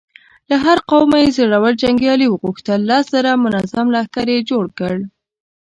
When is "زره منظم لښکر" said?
3.13-4.27